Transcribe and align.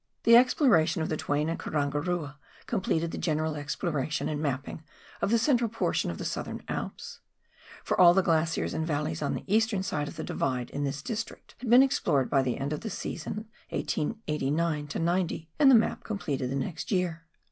The 0.23 0.35
exploration 0.35 1.03
of 1.03 1.09
the 1.09 1.15
Twain 1.15 1.47
and 1.47 1.59
Karangarua 1.59 2.37
completed 2.65 3.11
the 3.11 3.19
general 3.19 3.55
exploration 3.55 4.27
and 4.29 4.41
mapping 4.41 4.81
of 5.21 5.29
the 5.29 5.37
central 5.37 5.69
portion 5.69 6.09
of 6.09 6.17
the 6.17 6.25
Southern 6.25 6.63
Alps. 6.67 7.19
For 7.83 8.01
all 8.01 8.15
the 8.15 8.23
glaciers 8.23 8.73
and 8.73 8.87
valleys 8.87 9.21
on 9.21 9.35
the 9.35 9.43
eastern 9.45 9.83
side 9.83 10.07
of 10.07 10.15
the 10.15 10.23
Divide 10.23 10.71
in 10.71 10.85
this 10.85 11.03
district 11.03 11.53
had 11.59 11.69
been 11.69 11.83
explored 11.83 12.31
by 12.31 12.41
the 12.41 12.57
end 12.57 12.73
of 12.73 12.81
the 12.81 12.89
season 12.89 13.45
1889 13.69 14.89
90, 15.05 15.49
and 15.59 15.69
the 15.69 15.75
map 15.75 16.03
completed 16.03 16.49
the 16.49 16.55
next 16.55 16.91
year. 16.91 17.25